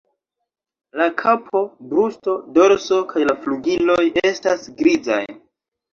[1.01, 5.25] La kapo, brusto, dorso kaj la flugiloj estas grizaj.